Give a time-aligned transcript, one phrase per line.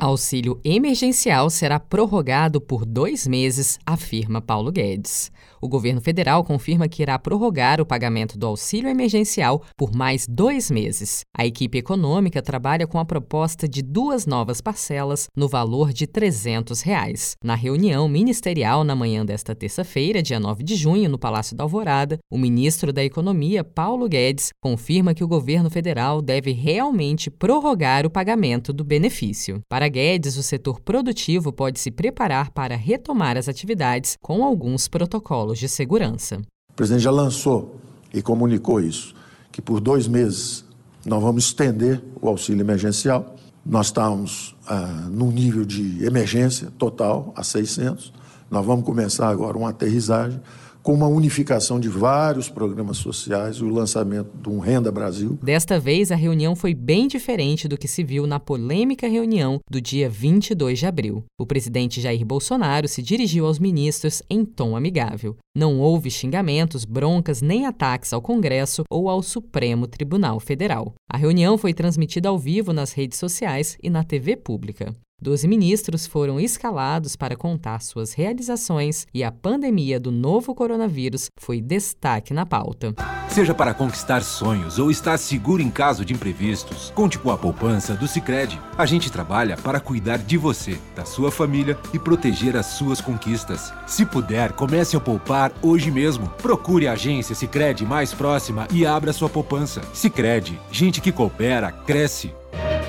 [0.00, 5.32] Auxílio emergencial será prorrogado por dois meses, afirma Paulo Guedes.
[5.60, 10.70] O governo federal confirma que irá prorrogar o pagamento do auxílio emergencial por mais dois
[10.70, 11.22] meses.
[11.36, 16.80] A equipe econômica trabalha com a proposta de duas novas parcelas no valor de 300
[16.82, 17.34] reais.
[17.42, 22.18] Na reunião ministerial na manhã desta terça-feira, dia 9 de junho, no Palácio da Alvorada,
[22.30, 28.10] o ministro da Economia, Paulo Guedes, confirma que o governo federal deve realmente prorrogar o
[28.10, 29.60] pagamento do benefício.
[29.68, 35.58] Para Guedes, o setor produtivo pode se preparar para retomar as atividades com alguns protocolos
[35.58, 36.40] de segurança.
[36.70, 37.76] O presidente já lançou
[38.12, 39.14] e comunicou isso,
[39.50, 40.64] que por dois meses
[41.04, 43.36] nós vamos estender o auxílio emergencial.
[43.64, 48.12] Nós estamos ah, num nível de emergência total, a 600.
[48.50, 50.40] Nós vamos começar agora uma aterrissagem
[50.88, 55.38] com uma unificação de vários programas sociais e o lançamento de um Renda Brasil.
[55.42, 59.82] Desta vez, a reunião foi bem diferente do que se viu na polêmica reunião do
[59.82, 61.22] dia 22 de abril.
[61.38, 65.36] O presidente Jair Bolsonaro se dirigiu aos ministros em tom amigável.
[65.54, 70.94] Não houve xingamentos, broncas nem ataques ao Congresso ou ao Supremo Tribunal Federal.
[71.12, 74.96] A reunião foi transmitida ao vivo nas redes sociais e na TV pública.
[75.20, 81.60] Doze ministros foram escalados para contar suas realizações e a pandemia do novo coronavírus foi
[81.60, 82.94] destaque na pauta.
[83.28, 87.94] Seja para conquistar sonhos ou estar seguro em caso de imprevistos, conte com a poupança
[87.94, 88.60] do Sicredi.
[88.76, 93.72] A gente trabalha para cuidar de você, da sua família e proteger as suas conquistas.
[93.88, 96.28] Se puder, comece a poupar hoje mesmo.
[96.40, 99.82] Procure a agência Sicredi mais próxima e abra sua poupança.
[99.92, 102.32] Sicredi, gente que coopera cresce